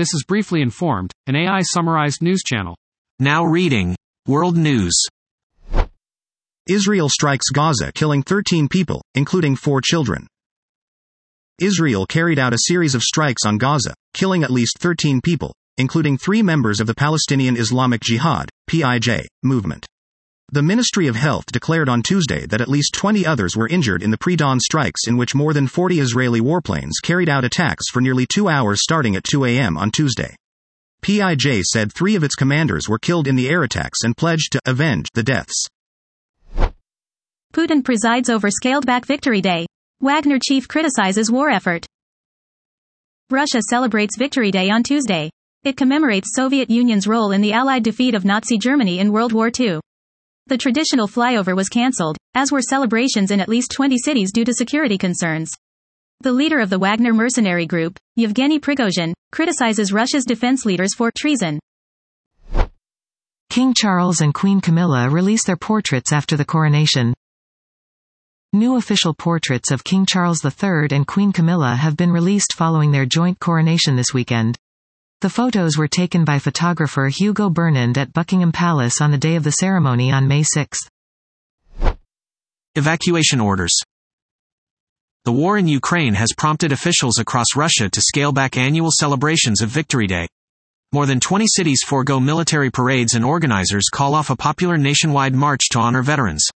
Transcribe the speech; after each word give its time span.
This 0.00 0.14
is 0.14 0.24
Briefly 0.26 0.62
Informed, 0.62 1.12
an 1.26 1.36
AI 1.36 1.60
summarized 1.60 2.22
news 2.22 2.40
channel. 2.42 2.74
Now 3.18 3.44
reading 3.44 3.94
World 4.26 4.56
News. 4.56 4.94
Israel 6.66 7.10
strikes 7.10 7.50
Gaza, 7.50 7.92
killing 7.92 8.22
13 8.22 8.66
people, 8.66 9.02
including 9.14 9.56
four 9.56 9.82
children. 9.82 10.26
Israel 11.60 12.06
carried 12.06 12.38
out 12.38 12.54
a 12.54 12.60
series 12.66 12.94
of 12.94 13.02
strikes 13.02 13.44
on 13.44 13.58
Gaza, 13.58 13.92
killing 14.14 14.42
at 14.42 14.50
least 14.50 14.78
13 14.78 15.20
people, 15.20 15.52
including 15.76 16.16
three 16.16 16.42
members 16.42 16.80
of 16.80 16.86
the 16.86 16.94
Palestinian 16.94 17.58
Islamic 17.58 18.00
Jihad, 18.00 18.48
PIJ, 18.68 19.28
movement. 19.42 19.86
The 20.52 20.62
Ministry 20.62 21.06
of 21.06 21.14
Health 21.14 21.46
declared 21.52 21.88
on 21.88 22.02
Tuesday 22.02 22.44
that 22.46 22.60
at 22.60 22.68
least 22.68 22.92
20 22.94 23.24
others 23.24 23.56
were 23.56 23.68
injured 23.68 24.02
in 24.02 24.10
the 24.10 24.18
pre 24.18 24.34
dawn 24.34 24.58
strikes 24.58 25.06
in 25.06 25.16
which 25.16 25.32
more 25.32 25.52
than 25.52 25.68
40 25.68 26.00
Israeli 26.00 26.40
warplanes 26.40 26.94
carried 27.04 27.28
out 27.28 27.44
attacks 27.44 27.88
for 27.88 28.00
nearly 28.00 28.26
two 28.26 28.48
hours 28.48 28.82
starting 28.82 29.14
at 29.14 29.22
2 29.22 29.44
a.m. 29.44 29.76
on 29.76 29.92
Tuesday. 29.92 30.34
PIJ 31.02 31.62
said 31.62 31.92
three 31.92 32.16
of 32.16 32.24
its 32.24 32.34
commanders 32.34 32.88
were 32.88 32.98
killed 32.98 33.28
in 33.28 33.36
the 33.36 33.48
air 33.48 33.62
attacks 33.62 34.00
and 34.02 34.16
pledged 34.16 34.50
to 34.50 34.60
avenge 34.66 35.06
the 35.14 35.22
deaths. 35.22 35.66
Putin 37.54 37.84
presides 37.84 38.28
over 38.28 38.50
scaled 38.50 38.84
back 38.84 39.06
Victory 39.06 39.40
Day. 39.40 39.66
Wagner 40.00 40.40
chief 40.44 40.66
criticizes 40.66 41.30
war 41.30 41.48
effort. 41.48 41.86
Russia 43.30 43.60
celebrates 43.68 44.18
Victory 44.18 44.50
Day 44.50 44.68
on 44.68 44.82
Tuesday. 44.82 45.30
It 45.62 45.76
commemorates 45.76 46.34
Soviet 46.34 46.70
Union's 46.70 47.06
role 47.06 47.30
in 47.30 47.40
the 47.40 47.52
Allied 47.52 47.84
defeat 47.84 48.16
of 48.16 48.24
Nazi 48.24 48.58
Germany 48.58 48.98
in 48.98 49.12
World 49.12 49.32
War 49.32 49.52
II. 49.56 49.78
The 50.50 50.58
traditional 50.58 51.06
flyover 51.06 51.54
was 51.54 51.68
cancelled, 51.68 52.16
as 52.34 52.50
were 52.50 52.60
celebrations 52.60 53.30
in 53.30 53.38
at 53.38 53.48
least 53.48 53.70
20 53.70 53.96
cities 53.98 54.32
due 54.32 54.44
to 54.44 54.52
security 54.52 54.98
concerns. 54.98 55.52
The 56.22 56.32
leader 56.32 56.58
of 56.58 56.70
the 56.70 56.78
Wagner 56.80 57.12
mercenary 57.12 57.66
group, 57.66 58.00
Yevgeny 58.16 58.58
Prigozhin, 58.58 59.14
criticizes 59.30 59.92
Russia's 59.92 60.24
defense 60.24 60.66
leaders 60.66 60.92
for 60.92 61.12
treason. 61.16 61.60
King 63.48 63.74
Charles 63.74 64.20
and 64.20 64.34
Queen 64.34 64.60
Camilla 64.60 65.08
release 65.08 65.44
their 65.44 65.56
portraits 65.56 66.12
after 66.12 66.36
the 66.36 66.44
coronation. 66.44 67.14
New 68.52 68.74
official 68.74 69.14
portraits 69.14 69.70
of 69.70 69.84
King 69.84 70.04
Charles 70.04 70.44
III 70.44 70.88
and 70.90 71.06
Queen 71.06 71.30
Camilla 71.30 71.76
have 71.76 71.96
been 71.96 72.10
released 72.10 72.54
following 72.54 72.90
their 72.90 73.06
joint 73.06 73.38
coronation 73.38 73.94
this 73.94 74.12
weekend. 74.12 74.58
The 75.20 75.28
photos 75.28 75.76
were 75.76 75.86
taken 75.86 76.24
by 76.24 76.38
photographer 76.38 77.08
Hugo 77.08 77.50
Burnand 77.50 77.98
at 77.98 78.14
Buckingham 78.14 78.52
Palace 78.52 79.02
on 79.02 79.10
the 79.10 79.18
day 79.18 79.36
of 79.36 79.44
the 79.44 79.50
ceremony 79.50 80.10
on 80.10 80.26
May 80.26 80.42
6. 80.42 80.78
Evacuation 82.74 83.38
orders. 83.38 83.78
The 85.26 85.32
war 85.32 85.58
in 85.58 85.68
Ukraine 85.68 86.14
has 86.14 86.32
prompted 86.34 86.72
officials 86.72 87.18
across 87.18 87.54
Russia 87.54 87.90
to 87.90 88.00
scale 88.00 88.32
back 88.32 88.56
annual 88.56 88.90
celebrations 88.90 89.60
of 89.60 89.68
Victory 89.68 90.06
Day. 90.06 90.26
More 90.90 91.04
than 91.04 91.20
20 91.20 91.44
cities 91.48 91.82
forego 91.84 92.18
military 92.18 92.70
parades 92.70 93.12
and 93.12 93.22
organizers 93.22 93.90
call 93.92 94.14
off 94.14 94.30
a 94.30 94.36
popular 94.36 94.78
nationwide 94.78 95.34
march 95.34 95.68
to 95.72 95.80
honor 95.80 96.02
veterans. 96.02 96.48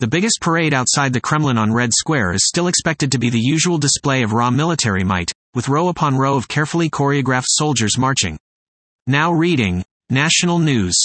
The 0.00 0.08
biggest 0.08 0.40
parade 0.40 0.74
outside 0.74 1.12
the 1.12 1.20
Kremlin 1.20 1.56
on 1.56 1.72
Red 1.72 1.92
Square 1.92 2.32
is 2.32 2.48
still 2.48 2.66
expected 2.66 3.12
to 3.12 3.18
be 3.20 3.30
the 3.30 3.38
usual 3.38 3.78
display 3.78 4.24
of 4.24 4.32
raw 4.32 4.50
military 4.50 5.04
might, 5.04 5.32
with 5.54 5.68
row 5.68 5.88
upon 5.88 6.16
row 6.16 6.36
of 6.36 6.48
carefully 6.48 6.88
choreographed 6.88 7.48
soldiers 7.48 7.98
marching. 7.98 8.38
Now 9.06 9.32
reading 9.32 9.84
National 10.10 10.58
News. 10.58 10.96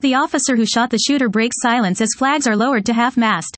The 0.00 0.14
officer 0.14 0.56
who 0.56 0.66
shot 0.66 0.90
the 0.90 0.98
shooter 0.98 1.28
breaks 1.28 1.56
silence 1.60 2.00
as 2.00 2.14
flags 2.16 2.46
are 2.46 2.56
lowered 2.56 2.86
to 2.86 2.92
half 2.92 3.16
mast. 3.16 3.56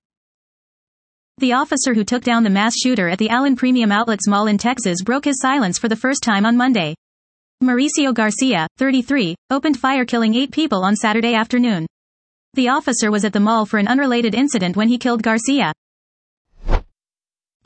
The 1.38 1.52
officer 1.52 1.94
who 1.94 2.04
took 2.04 2.22
down 2.22 2.42
the 2.42 2.50
mass 2.50 2.74
shooter 2.76 3.08
at 3.08 3.18
the 3.18 3.28
Allen 3.28 3.56
Premium 3.56 3.92
Outlets 3.92 4.26
Mall 4.26 4.46
in 4.46 4.58
Texas 4.58 5.02
broke 5.02 5.24
his 5.24 5.40
silence 5.40 5.78
for 5.78 5.88
the 5.88 5.96
first 5.96 6.22
time 6.22 6.46
on 6.46 6.56
Monday. 6.56 6.94
Mauricio 7.62 8.14
Garcia, 8.14 8.66
33, 8.78 9.34
opened 9.50 9.78
fire 9.78 10.04
killing 10.04 10.34
eight 10.34 10.52
people 10.52 10.84
on 10.84 10.94
Saturday 10.94 11.34
afternoon. 11.34 11.86
The 12.54 12.68
officer 12.68 13.10
was 13.10 13.24
at 13.24 13.32
the 13.32 13.40
mall 13.40 13.66
for 13.66 13.78
an 13.78 13.88
unrelated 13.88 14.34
incident 14.34 14.76
when 14.76 14.88
he 14.88 14.98
killed 14.98 15.22
Garcia. 15.22 15.72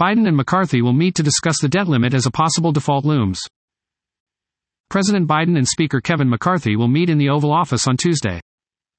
Biden 0.01 0.27
and 0.27 0.37
McCarthy 0.37 0.83
will 0.83 0.93
meet 0.93 1.15
to 1.17 1.23
discuss 1.23 1.61
the 1.61 1.69
debt 1.69 1.89
limit 1.89 2.15
as 2.15 2.27
a 2.27 2.31
possible 2.31 2.73
default 2.73 3.05
looms. 3.05 3.41
President 4.89 5.29
Biden 5.29 5.57
and 5.57 5.67
Speaker 5.67 6.01
Kevin 6.01 6.29
McCarthy 6.29 6.77
will 6.77 6.89
meet 6.89 7.09
in 7.09 7.19
the 7.19 7.29
Oval 7.29 7.53
Office 7.53 7.87
on 7.87 7.97
Tuesday. 7.97 8.41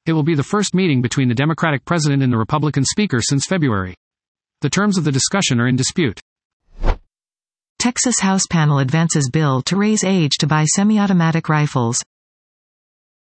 It 0.05 0.13
will 0.13 0.23
be 0.23 0.35
the 0.35 0.43
first 0.43 0.73
meeting 0.73 1.01
between 1.01 1.29
the 1.29 1.35
Democratic 1.35 1.85
president 1.85 2.23
and 2.23 2.31
the 2.33 2.37
Republican 2.37 2.83
Speaker 2.83 3.21
since 3.21 3.45
February. 3.45 3.95
The 4.61 4.69
terms 4.69 4.97
of 4.97 5.03
the 5.03 5.11
discussion 5.11 5.59
are 5.59 5.67
in 5.67 5.75
dispute. 5.75 6.19
Texas 7.79 8.19
House 8.19 8.47
panel 8.49 8.79
advances 8.79 9.29
bill 9.29 9.61
to 9.63 9.75
raise 9.75 10.03
age 10.03 10.37
to 10.39 10.47
buy 10.47 10.63
semi-automatic 10.63 11.49
rifles. 11.49 12.01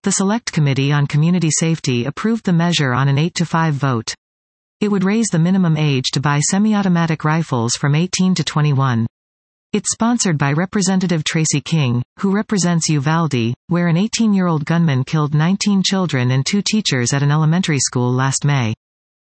The 0.04 0.12
Select 0.12 0.52
Committee 0.52 0.92
on 0.92 1.08
Community 1.08 1.50
Safety 1.50 2.06
approved 2.06 2.46
the 2.46 2.52
measure 2.52 2.94
on 2.94 3.08
an 3.08 3.18
8 3.18 3.36
to 3.36 3.46
5 3.46 3.74
vote. 3.74 4.14
It 4.84 4.92
would 4.92 5.06
raise 5.06 5.28
the 5.32 5.40
minimum 5.40 5.78
age 5.78 6.12
to 6.12 6.20
buy 6.20 6.42
semi-automatic 6.42 7.24
rifles 7.24 7.76
from 7.76 7.96
18 7.96 8.36
to 8.36 8.44
21. 8.44 9.08
It's 9.72 9.94
sponsored 9.94 10.38
by 10.38 10.52
Representative 10.52 11.24
Tracy 11.24 11.62
King, 11.62 12.04
who 12.20 12.36
represents 12.36 12.90
Uvalde, 12.90 13.54
where 13.68 13.88
an 13.88 13.96
18-year-old 13.96 14.66
gunman 14.66 15.06
killed 15.06 15.34
19 15.34 15.84
children 15.86 16.32
and 16.32 16.46
two 16.46 16.62
teachers 16.62 17.14
at 17.14 17.24
an 17.24 17.32
elementary 17.32 17.80
school 17.80 18.12
last 18.12 18.44
May. 18.44 18.74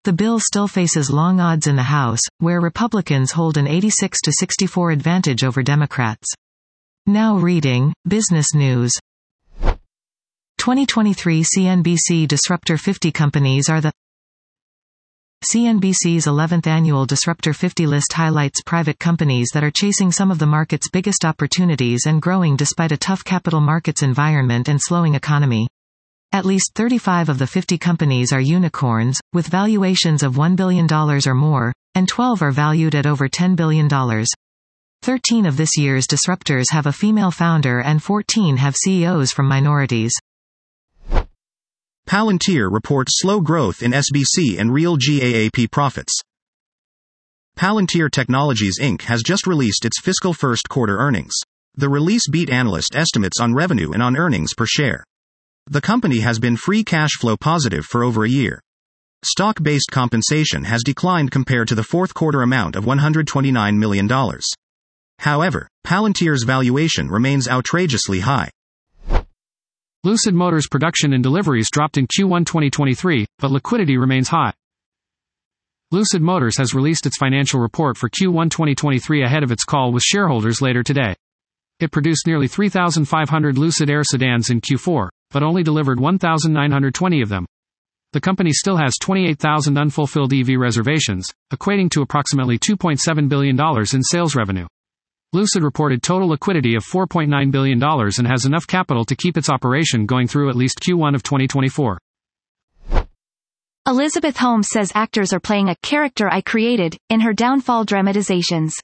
The 0.05 0.13
bill 0.13 0.39
still 0.39 0.69
faces 0.69 1.11
long 1.11 1.41
odds 1.41 1.67
in 1.67 1.77
the 1.77 1.83
House, 1.83 2.21
where 2.41 2.61
Republicans 2.61 3.33
hold 3.33 3.57
an 3.57 3.67
86 3.67 4.21
to 4.25 4.33
64 4.33 4.91
advantage 4.91 5.45
over 5.45 5.63
Democrats. 5.63 6.31
Now 7.07 7.39
reading, 7.39 7.95
Business 8.07 8.53
News. 8.53 8.93
2023 10.59 11.43
CNBC 11.43 12.29
Disruptor 12.29 12.77
50 12.77 13.13
companies 13.13 13.71
are 13.71 13.81
the 13.81 13.93
CNBC's 15.45 16.27
11th 16.27 16.67
annual 16.67 17.07
Disruptor 17.07 17.53
50 17.53 17.87
list 17.87 18.13
highlights 18.13 18.61
private 18.67 18.99
companies 18.99 19.51
that 19.55 19.63
are 19.63 19.71
chasing 19.71 20.11
some 20.11 20.33
of 20.33 20.41
the 20.41 20.47
market's 20.47 20.91
biggest 20.91 21.25
opportunities 21.25 22.07
and 22.07 22.21
growing 22.21 22.57
despite 22.57 22.91
a 22.91 22.97
tough 22.97 23.23
capital 23.23 23.61
markets 23.61 24.03
environment 24.03 24.69
and 24.69 24.81
slowing 24.83 25.15
economy. 25.15 25.69
At 26.33 26.45
least 26.45 26.73
35 26.75 27.29
of 27.29 27.39
the 27.39 27.47
50 27.47 27.79
companies 27.79 28.33
are 28.33 28.41
unicorns, 28.41 29.21
with 29.33 29.47
valuations 29.47 30.25
of 30.25 30.35
$1 30.35 30.57
billion 30.57 30.93
or 30.93 31.35
more, 31.35 31.73
and 31.95 32.09
12 32.09 32.43
are 32.43 32.51
valued 32.51 32.97
at 32.97 33.07
over 33.07 33.29
$10 33.29 33.55
billion. 33.55 33.89
13 35.03 35.47
of 35.47 35.57
this 35.57 35.79
year's 35.79 36.09
disruptors 36.09 36.73
have 36.73 36.87
a 36.87 36.93
female 36.93 37.31
founder 37.31 37.79
and 37.79 38.03
14 38.03 38.57
have 38.57 38.75
CEOs 38.75 39.31
from 39.31 39.47
minorities. 39.47 40.13
Palantir 42.09 42.73
reports 42.73 43.21
slow 43.21 43.43
growth 43.43 43.83
in 43.83 43.93
SBC 43.93 44.59
and 44.59 44.73
real 44.73 44.97
GAAP 44.97 45.71
profits. 45.71 46.19
Palantir 47.55 48.11
Technologies 48.11 48.79
Inc. 48.81 49.03
has 49.03 49.23
just 49.23 49.47
released 49.47 49.85
its 49.85 50.01
fiscal 50.01 50.33
first 50.33 50.71
quarter 50.71 50.97
earnings. 50.97 51.35
The 51.75 51.91
release 51.91 52.27
beat 52.27 52.49
analyst 52.49 52.97
estimates 52.97 53.39
on 53.41 53.53
revenue 53.53 53.93
and 53.93 54.03
on 54.03 54.17
earnings 54.17 54.55
per 54.55 54.65
share. 54.65 55.05
The 55.67 55.83
company 55.83 56.21
has 56.21 56.39
been 56.39 56.57
free 56.57 56.83
cash 56.83 57.11
flow 57.21 57.37
positive 57.37 57.85
for 57.85 58.03
over 58.03 58.25
a 58.25 58.31
year. 58.31 58.63
Stock 59.23 59.63
based 59.63 59.91
compensation 59.91 60.65
has 60.65 60.83
declined 60.83 61.31
compared 61.31 61.69
to 61.69 61.75
the 61.75 61.85
fourth 61.85 62.15
quarter 62.15 62.41
amount 62.41 62.75
of 62.75 62.87
$129 62.87 63.77
million. 63.77 64.09
However, 65.19 65.69
Palantir's 65.87 66.45
valuation 66.45 67.11
remains 67.11 67.47
outrageously 67.47 68.21
high. 68.21 68.49
Lucid 70.05 70.33
Motors 70.33 70.69
production 70.69 71.13
and 71.13 71.25
deliveries 71.25 71.73
dropped 71.73 71.99
in 71.99 72.07
Q1 72.07 72.47
2023, 72.47 73.27
but 73.41 73.51
liquidity 73.51 73.97
remains 73.97 74.29
high. 74.29 74.53
Lucid 75.91 76.23
Motors 76.23 76.57
has 76.57 76.73
released 76.73 77.05
its 77.05 77.19
financial 77.19 77.59
report 77.59 77.97
for 77.97 78.09
Q1 78.09 78.49
2023 78.49 79.25
ahead 79.25 79.43
of 79.43 79.51
its 79.51 79.65
call 79.65 79.91
with 79.91 80.05
shareholders 80.05 80.63
later 80.63 80.85
today. 80.85 81.17
It 81.81 81.91
produced 81.91 82.29
nearly 82.29 82.47
3,500 82.47 83.59
Lucid 83.59 83.91
Air 83.91 84.05
sedans 84.05 84.51
in 84.51 84.61
Q4, 84.61 85.09
but 85.33 85.43
only 85.43 85.65
delivered 85.65 85.99
1,920 85.99 87.21
of 87.21 87.29
them. 87.29 87.45
The 88.13 88.21
company 88.21 88.53
still 88.53 88.77
has 88.77 88.95
28,000 89.01 89.77
unfulfilled 89.77 90.33
EV 90.33 90.61
reservations, 90.61 91.29
equating 91.53 91.91
to 91.91 92.03
approximately 92.03 92.57
$2.7 92.57 93.29
billion 93.29 93.59
in 93.61 94.03
sales 94.05 94.37
revenue. 94.37 94.69
Lucid 95.35 95.63
reported 95.63 96.03
total 96.03 96.29
liquidity 96.29 96.75
of 96.75 96.83
$4.9 96.83 97.51
billion 97.51 97.83
and 97.83 98.27
has 98.27 98.47
enough 98.47 98.67
capital 98.67 99.05
to 99.05 99.15
keep 99.15 99.37
its 99.37 99.51
operation 99.51 100.07
going 100.07 100.27
through 100.27 100.49
at 100.49 100.57
least 100.57 100.81
Q1 100.81 101.15
of 101.15 101.23
2024. 101.23 101.99
Elizabeth 103.87 104.39
Holmes 104.39 104.69
says 104.71 104.91
actors 104.95 105.35
are 105.35 105.41
playing 105.41 105.69
a 105.69 105.77
character 105.83 106.31
I 106.33 106.41
created 106.41 106.97
in 107.11 107.21
her 107.21 107.35
downfall 107.35 107.85
dramatizations. 107.85 108.75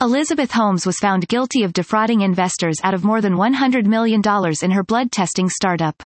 Elizabeth 0.00 0.50
Holmes 0.50 0.84
was 0.84 0.98
found 0.98 1.28
guilty 1.28 1.62
of 1.62 1.72
defrauding 1.72 2.22
investors 2.22 2.76
out 2.82 2.92
of 2.92 3.04
more 3.04 3.20
than 3.20 3.34
$100 3.34 3.86
million 3.86 4.20
in 4.60 4.70
her 4.72 4.82
blood 4.82 5.12
testing 5.12 5.48
startup. 5.48 6.02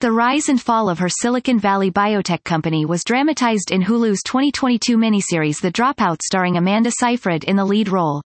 The 0.00 0.12
rise 0.12 0.50
and 0.50 0.60
fall 0.60 0.90
of 0.90 0.98
her 0.98 1.08
Silicon 1.08 1.58
Valley 1.58 1.90
biotech 1.90 2.44
company 2.44 2.84
was 2.84 3.02
dramatized 3.02 3.70
in 3.70 3.80
Hulu's 3.80 4.22
2022 4.26 4.98
miniseries 4.98 5.62
The 5.62 5.72
Dropout 5.72 6.20
starring 6.22 6.58
Amanda 6.58 6.90
Seyfried 6.90 7.44
in 7.44 7.56
the 7.56 7.64
lead 7.64 7.88
role. 7.88 8.20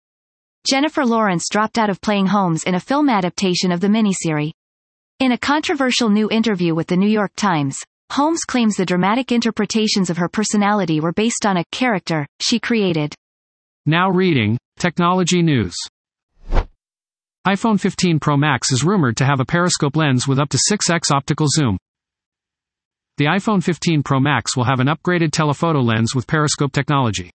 Jennifer 0.69 1.07
Lawrence 1.07 1.49
dropped 1.49 1.79
out 1.79 1.89
of 1.89 2.03
playing 2.03 2.27
Holmes 2.27 2.65
in 2.65 2.75
a 2.75 2.81
film 2.81 3.09
adaptation 3.09 3.73
of 3.73 3.81
the 3.81 3.89
miniserie. 3.89 4.53
In 5.19 5.33
a 5.33 5.39
controversial 5.39 6.11
new 6.11 6.29
interview 6.31 6.75
with 6.75 6.87
the 6.87 6.97
New 6.97 7.09
York 7.09 7.33
Times, 7.35 7.79
Holmes 8.13 8.45
claims 8.45 8.77
the 8.77 8.85
dramatic 8.85 9.33
interpretations 9.33 10.11
of 10.11 10.19
her 10.19 10.29
personality 10.29 11.01
were 11.01 11.13
based 11.13 11.47
on 11.47 11.57
a 11.57 11.65
character 11.73 12.27
she 12.41 12.59
created. 12.59 13.15
Now 13.87 14.11
reading, 14.11 14.59
Technology 14.79 15.43
News. 15.43 15.75
iPhone 17.47 17.81
15 17.81 18.21
Pro 18.21 18.37
Max 18.37 18.71
is 18.71 18.85
rumored 18.85 19.17
to 19.17 19.25
have 19.25 19.41
a 19.41 19.47
periscope 19.47 19.97
lens 19.97 20.29
with 20.29 20.39
up 20.39 20.51
to 20.51 20.59
6x 20.71 21.11
optical 21.11 21.47
zoom. 21.49 21.79
The 23.17 23.27
iPhone 23.27 23.63
15 23.63 24.03
Pro 24.03 24.21
Max 24.21 24.57
will 24.57 24.65
have 24.65 24.81
an 24.81 24.89
upgraded 24.89 25.33
telephoto 25.33 25.81
lens 25.81 26.15
with 26.15 26.27
periscope 26.27 26.73
technology. 26.73 27.31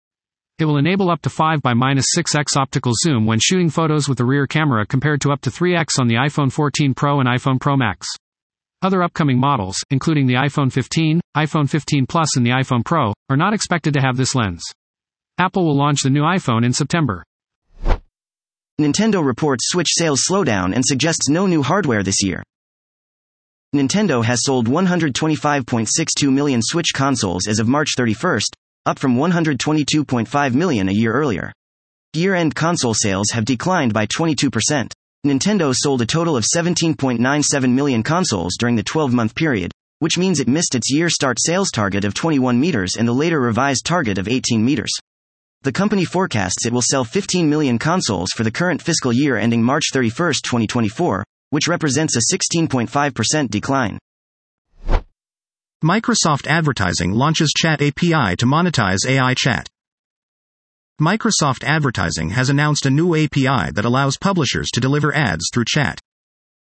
It 0.63 0.65
will 0.65 0.77
enable 0.77 1.11
up 1.11 1.21
to 1.23 1.29
5 1.29 1.61
by 1.61 1.73
6x 1.73 2.55
optical 2.55 2.93
zoom 3.03 3.25
when 3.25 3.37
shooting 3.37 3.69
photos 3.69 4.07
with 4.07 4.17
the 4.17 4.23
rear 4.23 4.47
camera 4.47 4.85
compared 4.85 5.19
to 5.19 5.33
up 5.33 5.41
to 5.41 5.49
3x 5.49 5.99
on 5.99 6.07
the 6.07 6.15
iPhone 6.15 6.49
14 6.49 6.93
Pro 6.93 7.19
and 7.19 7.27
iPhone 7.27 7.59
Pro 7.59 7.75
Max. 7.75 8.07
Other 8.81 9.03
upcoming 9.03 9.37
models, 9.37 9.83
including 9.89 10.25
the 10.25 10.35
iPhone 10.35 10.71
15, 10.71 11.19
iPhone 11.35 11.69
15 11.69 12.05
Plus 12.05 12.37
and 12.37 12.45
the 12.45 12.51
iPhone 12.51 12.85
Pro, 12.85 13.11
are 13.29 13.35
not 13.35 13.53
expected 13.53 13.93
to 13.95 13.99
have 13.99 14.15
this 14.15 14.35
lens. 14.35 14.63
Apple 15.37 15.65
will 15.65 15.75
launch 15.75 16.01
the 16.01 16.09
new 16.09 16.21
iPhone 16.21 16.63
in 16.63 16.71
September. 16.71 17.25
Nintendo 18.79 19.21
reports 19.21 19.65
Switch 19.67 19.89
sales 19.91 20.23
slowdown 20.29 20.73
and 20.73 20.85
suggests 20.85 21.27
no 21.27 21.45
new 21.45 21.61
hardware 21.61 22.03
this 22.03 22.23
year. 22.23 22.41
Nintendo 23.75 24.23
has 24.23 24.45
sold 24.45 24.69
125.62 24.69 26.31
million 26.31 26.61
Switch 26.63 26.93
consoles 26.93 27.47
as 27.49 27.59
of 27.59 27.67
March 27.67 27.95
31st, 27.99 28.47
up 28.85 28.99
from 28.99 29.15
122.5 29.15 30.53
million 30.53 30.89
a 30.89 30.93
year 30.93 31.13
earlier. 31.13 31.53
Year 32.13 32.35
end 32.35 32.53
console 32.53 32.93
sales 32.93 33.27
have 33.31 33.45
declined 33.45 33.93
by 33.93 34.05
22%. 34.05 34.91
Nintendo 35.25 35.73
sold 35.73 36.01
a 36.01 36.05
total 36.05 36.35
of 36.35 36.45
17.97 36.45 37.71
million 37.71 38.03
consoles 38.03 38.55
during 38.59 38.75
the 38.75 38.83
12 38.83 39.13
month 39.13 39.35
period, 39.35 39.71
which 39.99 40.17
means 40.17 40.39
it 40.39 40.49
missed 40.49 40.75
its 40.75 40.91
year 40.91 41.09
start 41.09 41.37
sales 41.39 41.71
target 41.71 42.03
of 42.03 42.13
21 42.13 42.59
meters 42.59 42.97
and 42.97 43.07
the 43.07 43.13
later 43.13 43.39
revised 43.39 43.85
target 43.85 44.17
of 44.17 44.27
18 44.27 44.63
meters. 44.63 44.91
The 45.61 45.71
company 45.71 46.03
forecasts 46.03 46.65
it 46.65 46.73
will 46.73 46.81
sell 46.81 47.05
15 47.05 47.49
million 47.49 47.79
consoles 47.79 48.31
for 48.35 48.43
the 48.43 48.51
current 48.51 48.81
fiscal 48.81 49.13
year 49.13 49.37
ending 49.37 49.63
March 49.63 49.85
31, 49.93 50.33
2024, 50.43 51.23
which 51.51 51.69
represents 51.69 52.17
a 52.17 52.35
16.5% 52.35 53.49
decline. 53.49 53.97
Microsoft 55.83 56.47
Advertising 56.47 57.11
launches 57.11 57.51
Chat 57.51 57.81
API 57.81 58.37
to 58.37 58.45
monetize 58.45 58.99
AI 59.05 59.33
chat. 59.33 59.67
Microsoft 61.01 61.65
Advertising 61.65 62.29
has 62.29 62.49
announced 62.49 62.85
a 62.85 62.89
new 62.89 63.13
API 63.13 63.69
that 63.73 63.83
allows 63.83 64.17
publishers 64.17 64.69
to 64.73 64.79
deliver 64.79 65.13
ads 65.13 65.43
through 65.53 65.65
chat. 65.67 65.99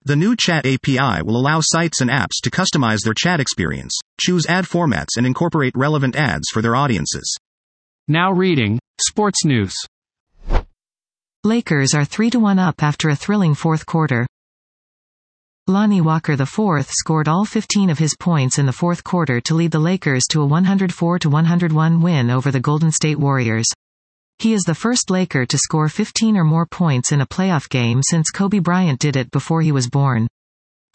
The 0.05 0.17
new 0.17 0.35
Chat 0.35 0.67
API 0.67 1.23
will 1.23 1.37
allow 1.37 1.61
sites 1.63 2.01
and 2.01 2.11
apps 2.11 2.41
to 2.43 2.51
customize 2.51 3.05
their 3.05 3.15
chat 3.15 3.39
experience, 3.39 3.97
choose 4.21 4.45
ad 4.47 4.65
formats, 4.65 5.17
and 5.17 5.25
incorporate 5.25 5.77
relevant 5.77 6.17
ads 6.17 6.49
for 6.53 6.61
their 6.61 6.75
audiences. 6.75 7.37
Now 8.09 8.33
reading, 8.33 8.81
Sports 9.01 9.45
News. 9.45 9.77
Lakers 11.45 11.95
are 11.95 12.05
3 12.05 12.31
to 12.31 12.41
1 12.41 12.59
up 12.59 12.83
after 12.83 13.09
a 13.09 13.15
thrilling 13.15 13.55
fourth 13.55 13.87
quarter. 13.87 14.27
Lonnie 15.69 16.01
Walker 16.01 16.33
IV 16.33 16.89
scored 16.91 17.29
all 17.29 17.45
15 17.45 17.89
of 17.89 17.99
his 18.01 18.17
points 18.19 18.59
in 18.59 18.67
the 18.67 18.73
fourth 18.73 19.05
quarter 19.05 19.41
to 19.43 19.55
lead 19.55 19.71
the 19.71 19.79
Lakers 19.79 20.25
to 20.33 20.43
a 20.43 20.45
104 20.45 21.21
to 21.21 21.31
101 21.31 22.03
win 22.03 22.31
over 22.31 22.51
the 22.51 22.59
Golden 22.59 22.91
State 22.91 23.17
Warriors. 23.17 23.67
He 24.41 24.55
is 24.55 24.63
the 24.63 24.75
first 24.75 25.09
Laker 25.09 25.47
to 25.47 25.57
score 25.57 25.89
15 25.89 26.37
or 26.37 26.43
more 26.43 26.67
points 26.67 27.13
in 27.13 27.21
a 27.21 27.29
playoff 27.29 27.69
game 27.69 28.01
since 28.03 28.29
Kobe 28.31 28.59
Bryant 28.59 28.99
did 28.99 29.15
it 29.15 29.31
before 29.31 29.63
he 29.63 29.71
was 29.71 29.89
born. 29.89 30.27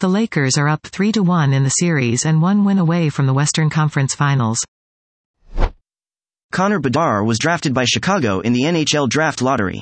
The 0.00 0.08
Lakers 0.08 0.58
are 0.58 0.68
up 0.68 0.86
3 0.86 1.12
to 1.12 1.22
1 1.22 1.54
in 1.54 1.64
the 1.64 1.70
series 1.70 2.26
and 2.26 2.42
one 2.42 2.62
win 2.62 2.76
away 2.76 3.08
from 3.08 3.24
the 3.24 3.32
Western 3.32 3.70
Conference 3.70 4.14
Finals. 4.14 4.62
Connor 6.52 6.78
Bedard 6.78 7.26
was 7.26 7.38
drafted 7.38 7.72
by 7.72 7.86
Chicago 7.86 8.40
in 8.40 8.52
the 8.52 8.64
NHL 8.64 9.08
Draft 9.08 9.40
Lottery. 9.40 9.80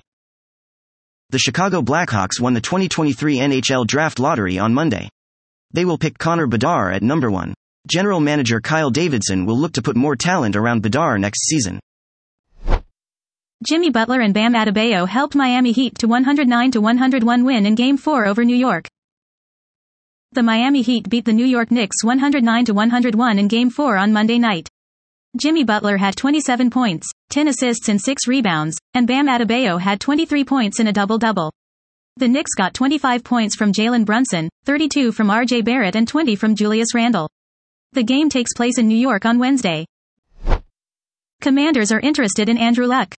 The 1.30 1.40
Chicago 1.40 1.82
Blackhawks 1.82 2.40
won 2.40 2.54
the 2.54 2.60
2023 2.60 3.38
NHL 3.38 3.84
Draft 3.84 4.20
Lottery 4.20 4.60
on 4.60 4.72
Monday. 4.72 5.08
They 5.72 5.84
will 5.84 5.98
pick 5.98 6.18
Connor 6.18 6.46
Bedard 6.46 6.94
at 6.94 7.02
number 7.02 7.32
1. 7.32 7.52
General 7.90 8.20
manager 8.20 8.60
Kyle 8.60 8.90
Davidson 8.90 9.44
will 9.44 9.58
look 9.58 9.72
to 9.72 9.82
put 9.82 9.96
more 9.96 10.14
talent 10.14 10.54
around 10.54 10.82
Bedard 10.82 11.20
next 11.20 11.46
season. 11.46 11.80
Jimmy 13.68 13.90
Butler 13.90 14.20
and 14.20 14.32
Bam 14.32 14.54
Adebayo 14.54 15.08
helped 15.08 15.34
Miami 15.34 15.72
Heat 15.72 15.98
to 15.98 16.06
109-101 16.06 17.44
win 17.44 17.66
in 17.66 17.74
Game 17.74 17.96
4 17.96 18.26
over 18.26 18.44
New 18.44 18.54
York. 18.54 18.86
The 20.30 20.44
Miami 20.44 20.82
Heat 20.82 21.08
beat 21.08 21.24
the 21.24 21.32
New 21.32 21.46
York 21.46 21.72
Knicks 21.72 22.04
109-101 22.04 23.38
in 23.40 23.48
Game 23.48 23.70
4 23.70 23.96
on 23.96 24.12
Monday 24.12 24.38
night. 24.38 24.68
Jimmy 25.36 25.64
Butler 25.64 25.96
had 25.96 26.16
27 26.16 26.70
points, 26.70 27.10
10 27.36 27.48
assists 27.48 27.90
and 27.90 28.00
6 28.00 28.26
rebounds, 28.26 28.78
and 28.94 29.06
Bam 29.06 29.26
Adebayo 29.26 29.78
had 29.78 30.00
23 30.00 30.42
points 30.42 30.80
in 30.80 30.86
a 30.86 30.92
double-double. 30.92 31.52
The 32.16 32.28
Knicks 32.28 32.54
got 32.54 32.72
25 32.72 33.22
points 33.22 33.54
from 33.54 33.74
Jalen 33.74 34.06
Brunson, 34.06 34.48
32 34.64 35.12
from 35.12 35.28
RJ 35.28 35.62
Barrett 35.62 35.96
and 35.96 36.08
20 36.08 36.34
from 36.34 36.54
Julius 36.54 36.94
Randle. 36.94 37.28
The 37.92 38.04
game 38.04 38.30
takes 38.30 38.54
place 38.54 38.78
in 38.78 38.88
New 38.88 38.96
York 38.96 39.26
on 39.26 39.38
Wednesday. 39.38 39.84
Commanders 41.42 41.92
are 41.92 42.00
interested 42.00 42.48
in 42.48 42.56
Andrew 42.56 42.86
Luck. 42.86 43.14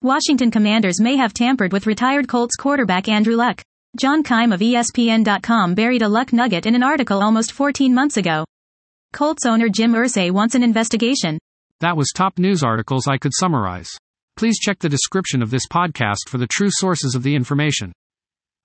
Washington 0.00 0.50
Commanders 0.50 1.02
may 1.02 1.16
have 1.16 1.34
tampered 1.34 1.74
with 1.74 1.86
retired 1.86 2.28
Colts 2.28 2.56
quarterback 2.56 3.10
Andrew 3.10 3.36
Luck. 3.36 3.60
John 4.00 4.22
Keim 4.22 4.52
of 4.54 4.60
ESPN.com 4.60 5.74
buried 5.74 6.00
a 6.00 6.08
Luck 6.08 6.32
nugget 6.32 6.64
in 6.64 6.74
an 6.74 6.82
article 6.82 7.22
almost 7.22 7.52
14 7.52 7.92
months 7.92 8.16
ago. 8.16 8.46
Colts 9.12 9.44
owner 9.44 9.68
Jim 9.68 9.92
Irsay 9.92 10.30
wants 10.30 10.54
an 10.54 10.62
investigation. 10.62 11.38
That 11.80 11.96
was 11.96 12.12
top 12.14 12.38
news 12.38 12.62
articles 12.62 13.08
I 13.08 13.16
could 13.16 13.32
summarize. 13.34 13.88
Please 14.36 14.58
check 14.58 14.78
the 14.78 14.88
description 14.88 15.42
of 15.42 15.50
this 15.50 15.66
podcast 15.66 16.28
for 16.28 16.36
the 16.36 16.46
true 16.46 16.68
sources 16.70 17.14
of 17.14 17.22
the 17.22 17.34
information. 17.34 17.92